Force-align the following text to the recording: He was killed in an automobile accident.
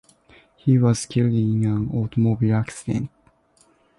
He 0.55 0.79
was 0.79 1.05
killed 1.05 1.33
in 1.33 1.63
an 1.63 1.91
automobile 1.91 2.55
accident. 2.55 3.11